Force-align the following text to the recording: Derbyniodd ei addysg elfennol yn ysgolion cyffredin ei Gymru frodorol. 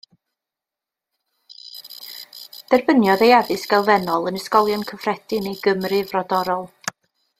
Derbyniodd 2.71 3.25
ei 3.27 3.35
addysg 3.41 3.77
elfennol 3.79 4.27
yn 4.31 4.41
ysgolion 4.41 4.87
cyffredin 4.93 5.51
ei 5.53 5.61
Gymru 5.69 6.01
frodorol. 6.15 6.67